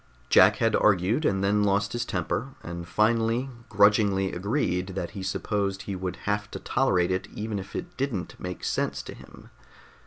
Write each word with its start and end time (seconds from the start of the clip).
Jack 0.31 0.55
had 0.55 0.75
argued, 0.75 1.25
and 1.25 1.43
then 1.43 1.63
lost 1.63 1.93
his 1.93 2.05
temper, 2.05 2.55
and 2.63 2.87
finally 2.87 3.49
grudgingly 3.69 4.31
agreed 4.33 4.87
that 4.95 5.11
he 5.11 5.21
supposed 5.21 5.83
he 5.83 5.95
would 5.95 6.15
have 6.25 6.49
to 6.49 6.57
tolerate 6.57 7.11
it 7.11 7.27
even 7.35 7.59
if 7.59 7.75
it 7.75 7.95
didn't 7.97 8.33
make 8.39 8.63
sense 8.63 9.03
to 9.03 9.13
him. 9.13 9.51